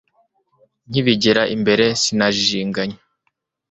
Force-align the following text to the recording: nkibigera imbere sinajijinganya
nkibigera 0.89 1.43
imbere 1.55 1.85
sinajijinganya 2.01 2.97